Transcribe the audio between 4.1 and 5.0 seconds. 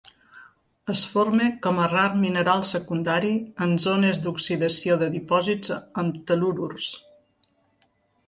d'oxidació